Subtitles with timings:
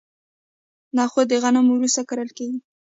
[0.97, 2.59] نخود د غنمو وروسته کرل کیږي.